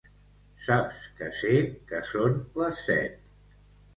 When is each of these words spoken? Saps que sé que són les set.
Saps 0.67 1.01
que 1.19 1.27
sé 1.41 1.59
que 1.91 2.01
són 2.13 2.39
les 2.63 2.83
set. 2.89 3.23